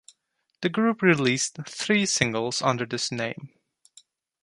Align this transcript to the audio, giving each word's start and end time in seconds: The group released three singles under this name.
The 0.63 0.69
group 0.69 1.03
released 1.03 1.57
three 1.67 2.07
singles 2.07 2.63
under 2.63 2.87
this 2.87 3.11
name. 3.11 3.53